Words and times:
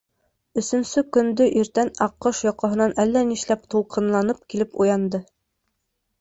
Өсөнсө 0.59 1.01
көндө 1.17 1.45
иртән 1.63 1.91
аҡҡош 2.05 2.39
йоҡоһонан 2.47 2.95
әллә 3.05 3.23
нишләп 3.33 3.69
тулҡынланып 3.75 4.41
килеп 4.55 4.75
уянды. 4.87 5.23